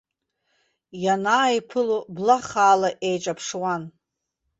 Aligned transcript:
Ианааиԥыло, 1.03 1.97
блахаала 2.15 2.89
еиҿаԥшуан. 3.07 3.83